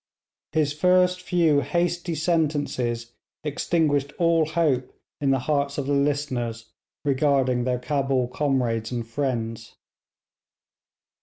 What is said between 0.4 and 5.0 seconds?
His first few hasty sentences extinguished all hope